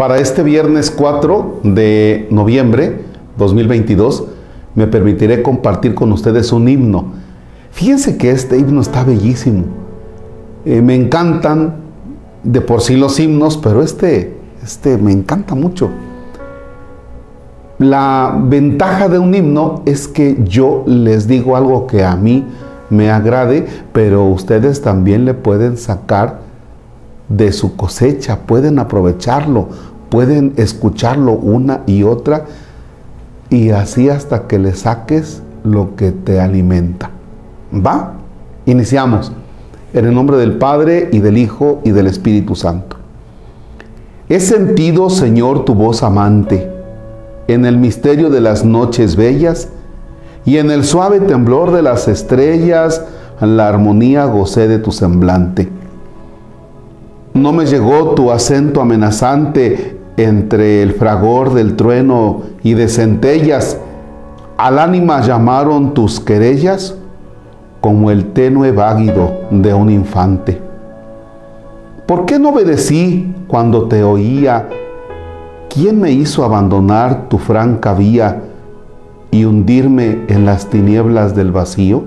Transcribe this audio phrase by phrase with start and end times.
[0.00, 3.02] Para este viernes 4 de noviembre
[3.36, 4.24] 2022
[4.74, 7.12] me permitiré compartir con ustedes un himno.
[7.70, 9.64] Fíjense que este himno está bellísimo.
[10.64, 11.74] Eh, me encantan
[12.42, 15.90] de por sí los himnos, pero este, este me encanta mucho.
[17.76, 22.46] La ventaja de un himno es que yo les digo algo que a mí
[22.88, 26.48] me agrade, pero ustedes también le pueden sacar
[27.28, 29.68] de su cosecha, pueden aprovecharlo,
[30.10, 32.44] pueden escucharlo una y otra
[33.48, 37.10] y así hasta que le saques lo que te alimenta.
[37.74, 38.14] ¿Va?
[38.66, 39.32] Iniciamos.
[39.92, 42.96] En el nombre del Padre y del Hijo y del Espíritu Santo.
[44.28, 46.70] He sentido, Señor, tu voz amante
[47.48, 49.68] en el misterio de las noches bellas
[50.44, 53.04] y en el suave temblor de las estrellas,
[53.40, 55.68] la armonía gocé de tu semblante.
[57.34, 63.78] No me llegó tu acento amenazante entre el fragor del trueno y de centellas.
[64.56, 66.96] Al ánima llamaron tus querellas
[67.80, 70.60] como el tenue váguido de un infante.
[72.06, 74.68] ¿Por qué no obedecí cuando te oía
[75.72, 78.42] ¿Quién me hizo abandonar tu franca vía
[79.30, 82.02] y hundirme en las tinieblas del vacío?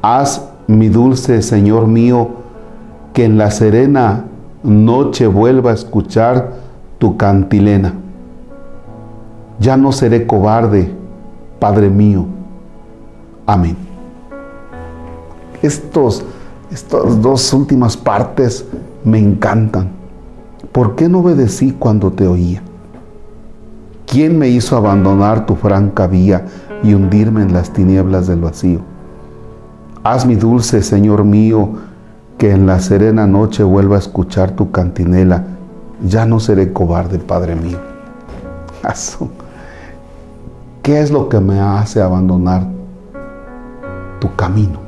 [0.00, 2.30] Haz, mi dulce Señor mío,
[3.12, 4.24] que en la serena
[4.62, 6.54] noche vuelva a escuchar
[7.02, 7.94] tu cantilena.
[9.58, 10.88] Ya no seré cobarde,
[11.58, 12.26] Padre mío.
[13.44, 13.76] Amén.
[15.62, 16.24] Estos,
[16.70, 18.64] estas dos últimas partes
[19.02, 19.90] me encantan
[20.70, 22.62] ¿por qué no obedecí cuando te oía?
[24.06, 26.46] ¿Quién me hizo abandonar tu franca vía
[26.84, 28.78] y hundirme en las tinieblas del vacío?
[30.04, 31.68] Haz mi dulce Señor mío,
[32.38, 35.51] que en la serena noche vuelva a escuchar tu cantinela.
[36.06, 37.78] Ya no seré cobarde, Padre mío.
[40.82, 42.66] ¿Qué es lo que me hace abandonar
[44.20, 44.80] tu camino?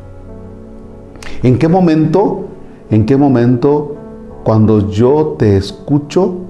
[1.42, 2.46] ¿En qué momento,
[2.90, 3.96] en qué momento
[4.44, 6.44] cuando yo te escucho,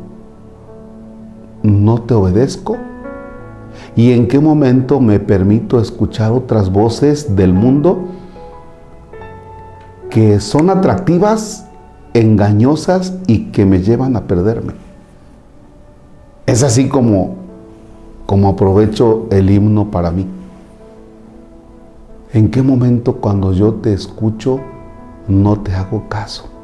[1.63, 2.77] no te obedezco.
[3.97, 8.05] ¿Y en qué momento me permito escuchar otras voces del mundo
[10.11, 11.69] que son atractivas,
[12.15, 14.73] engañosas y que me llevan a perderme?
[16.47, 17.37] Es así como,
[18.25, 20.27] como aprovecho el himno para mí.
[22.33, 24.61] ¿En qué momento cuando yo te escucho
[25.29, 26.55] no te hago caso?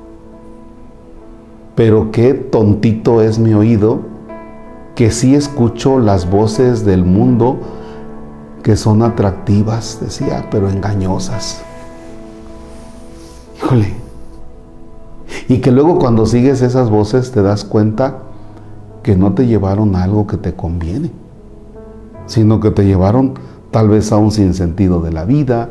[1.81, 4.01] pero qué tontito es mi oído
[4.95, 7.59] que sí escucho las voces del mundo
[8.63, 11.63] que son atractivas, decía, pero engañosas.
[13.57, 14.10] Híjole.
[15.51, 18.19] Y que luego cuando sigues esas voces te das cuenta
[19.03, 21.11] que no te llevaron a algo que te conviene,
[22.27, 23.35] sino que te llevaron
[23.73, 25.71] tal vez a un sinsentido de la vida.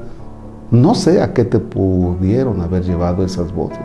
[0.70, 3.80] No sé a qué te pudieron haber llevado esas voces.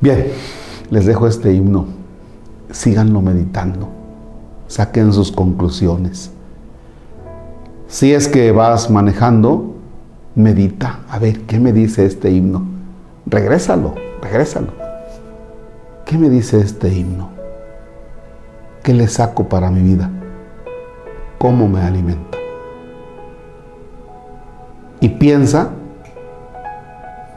[0.00, 0.28] Bien,
[0.90, 1.86] les dejo este himno.
[2.70, 3.88] Síganlo meditando.
[4.68, 6.30] Saquen sus conclusiones.
[7.88, 9.74] Si es que vas manejando,
[10.36, 11.00] medita.
[11.10, 12.71] A ver, ¿qué me dice este himno?
[13.26, 14.68] Regrésalo, regrésalo.
[16.04, 17.30] ¿Qué me dice este himno?
[18.82, 20.10] ¿Qué le saco para mi vida?
[21.38, 22.38] ¿Cómo me alimenta?
[25.00, 25.70] Y piensa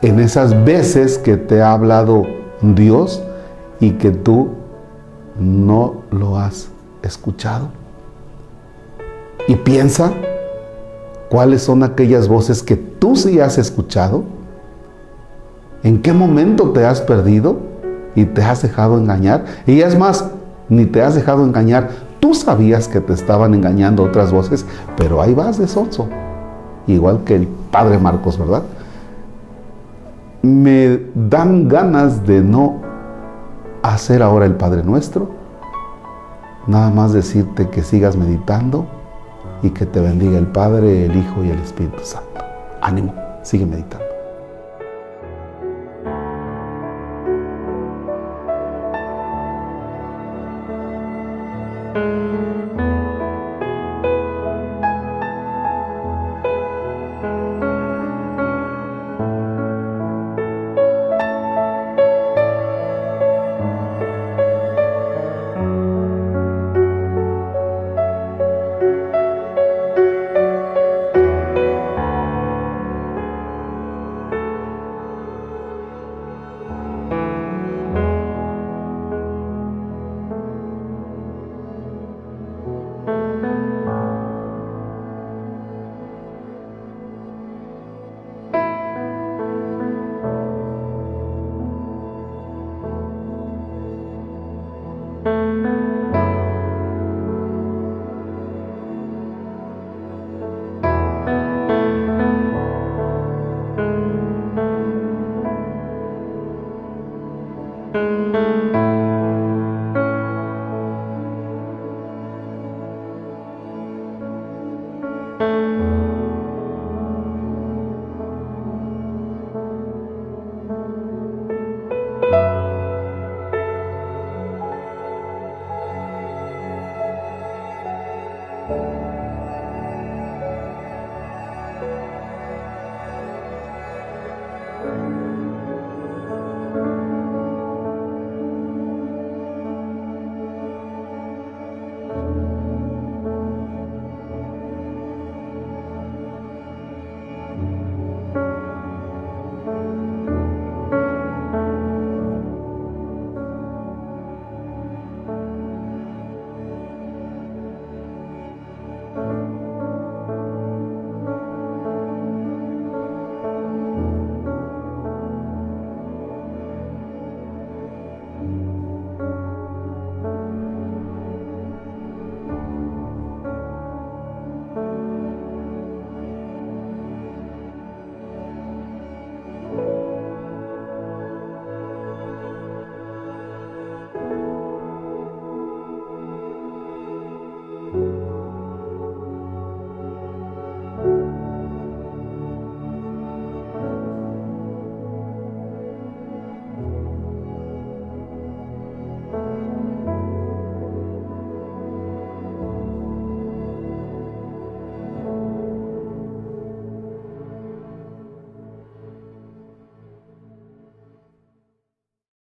[0.01, 2.23] en esas veces que te ha hablado
[2.61, 3.23] Dios
[3.79, 4.49] y que tú
[5.39, 6.69] no lo has
[7.01, 7.69] escuchado.
[9.47, 10.11] Y piensa
[11.29, 14.23] cuáles son aquellas voces que tú sí has escuchado.
[15.85, 17.59] ¿En qué momento te has perdido
[18.13, 19.45] y te has dejado engañar?
[19.65, 20.29] Y es más,
[20.67, 21.89] ni te has dejado engañar.
[22.19, 24.65] Tú sabías que te estaban engañando otras voces,
[24.97, 26.09] pero ahí vas de sonso.
[26.87, 28.63] Igual que el padre Marcos, ¿verdad?
[30.45, 32.75] me dan ganas de no
[33.81, 35.29] hacer ahora el Padre Nuestro,
[36.67, 38.85] nada más decirte que sigas meditando
[39.63, 42.45] y que te bendiga el Padre, el Hijo y el Espíritu Santo.
[42.81, 44.14] Ánimo, sigue meditando.